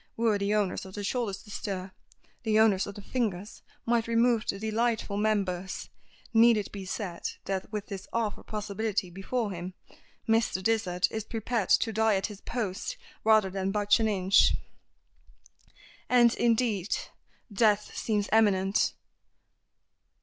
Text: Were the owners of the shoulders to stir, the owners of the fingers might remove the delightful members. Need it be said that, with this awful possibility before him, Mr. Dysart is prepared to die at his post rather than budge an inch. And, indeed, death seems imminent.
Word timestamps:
Were 0.17 0.39
the 0.39 0.55
owners 0.55 0.83
of 0.87 0.95
the 0.95 1.03
shoulders 1.03 1.43
to 1.43 1.51
stir, 1.51 1.91
the 2.41 2.57
owners 2.59 2.87
of 2.87 2.95
the 2.95 3.03
fingers 3.03 3.61
might 3.85 4.07
remove 4.07 4.47
the 4.47 4.57
delightful 4.57 5.15
members. 5.15 5.89
Need 6.33 6.57
it 6.57 6.71
be 6.71 6.85
said 6.85 7.29
that, 7.45 7.71
with 7.71 7.85
this 7.85 8.07
awful 8.11 8.43
possibility 8.43 9.11
before 9.11 9.51
him, 9.51 9.75
Mr. 10.27 10.63
Dysart 10.63 11.11
is 11.11 11.23
prepared 11.23 11.69
to 11.69 11.93
die 11.93 12.15
at 12.15 12.25
his 12.33 12.41
post 12.41 12.97
rather 13.23 13.51
than 13.51 13.69
budge 13.69 13.99
an 13.99 14.07
inch. 14.07 14.53
And, 16.09 16.33
indeed, 16.33 16.97
death 17.53 17.95
seems 17.95 18.27
imminent. 18.33 18.95